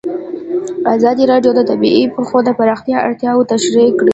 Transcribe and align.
ازادي 0.93 1.23
راډیو 1.31 1.51
د 1.55 1.61
طبیعي 1.69 2.03
پېښې 2.15 2.39
د 2.43 2.49
پراختیا 2.57 2.97
اړتیاوې 3.07 3.43
تشریح 3.53 3.89
کړي. 3.99 4.09